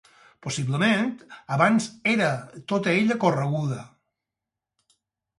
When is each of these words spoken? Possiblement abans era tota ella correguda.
Possiblement 0.45 1.09
abans 1.57 1.89
era 2.13 2.29
tota 2.73 2.93
ella 3.01 3.17
correguda. 3.25 3.77